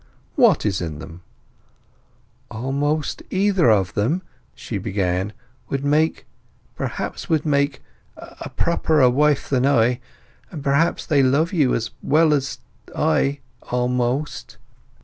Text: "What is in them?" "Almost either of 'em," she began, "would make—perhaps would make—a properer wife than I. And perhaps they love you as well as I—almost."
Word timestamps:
"What 0.35 0.65
is 0.65 0.81
in 0.81 0.97
them?" 0.97 1.21
"Almost 2.49 3.21
either 3.29 3.69
of 3.69 3.95
'em," 3.95 4.23
she 4.55 4.79
began, 4.79 5.31
"would 5.69 5.85
make—perhaps 5.85 7.29
would 7.29 7.45
make—a 7.45 8.49
properer 8.55 9.11
wife 9.11 9.47
than 9.47 9.67
I. 9.67 9.99
And 10.49 10.63
perhaps 10.63 11.05
they 11.05 11.21
love 11.21 11.53
you 11.53 11.75
as 11.75 11.91
well 12.01 12.33
as 12.33 12.57
I—almost." 12.95 14.57